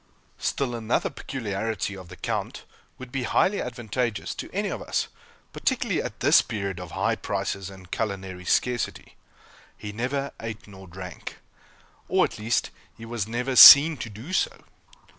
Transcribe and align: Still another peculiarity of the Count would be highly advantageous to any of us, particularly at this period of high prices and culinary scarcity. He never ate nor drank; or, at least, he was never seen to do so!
Still 0.39 0.73
another 0.73 1.11
peculiarity 1.11 1.95
of 1.95 2.09
the 2.09 2.15
Count 2.15 2.63
would 2.97 3.11
be 3.11 3.21
highly 3.21 3.61
advantageous 3.61 4.33
to 4.33 4.49
any 4.51 4.69
of 4.69 4.81
us, 4.81 5.09
particularly 5.53 6.01
at 6.01 6.21
this 6.21 6.41
period 6.41 6.79
of 6.79 6.93
high 6.93 7.15
prices 7.15 7.69
and 7.69 7.91
culinary 7.91 8.45
scarcity. 8.45 9.15
He 9.77 9.91
never 9.91 10.31
ate 10.39 10.67
nor 10.67 10.87
drank; 10.87 11.37
or, 12.07 12.25
at 12.25 12.39
least, 12.39 12.71
he 12.97 13.05
was 13.05 13.27
never 13.27 13.55
seen 13.55 13.95
to 13.97 14.09
do 14.09 14.33
so! 14.33 14.63